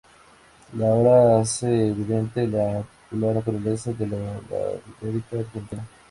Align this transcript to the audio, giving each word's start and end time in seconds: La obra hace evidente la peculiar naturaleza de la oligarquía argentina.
La 0.79 0.87
obra 0.87 1.41
hace 1.41 1.89
evidente 1.89 2.47
la 2.47 2.83
peculiar 3.07 3.35
naturaleza 3.35 3.91
de 3.93 4.07
la 4.07 4.17
oligarquía 4.99 5.41
argentina. 5.41 5.87